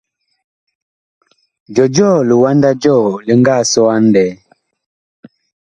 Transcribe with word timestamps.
Jɔjɔɔ 1.75 2.15
liwanda 2.29 2.69
jɔɔ 2.81 3.03
li 3.25 3.33
nga 3.39 3.55
sɔ 3.71 3.81
a 3.95 3.97
ŋlɛɛ? 4.05 4.29